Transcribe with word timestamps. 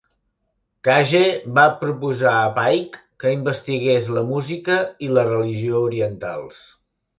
Cage 0.87 1.19
va 1.59 1.65
proposar 1.81 2.31
a 2.37 2.47
Paik 2.57 2.97
que 3.25 3.35
investigués 3.37 4.11
la 4.17 4.25
música 4.33 4.81
i 5.09 5.13
la 5.19 5.29
religió 5.31 5.85
orientals. 5.93 6.67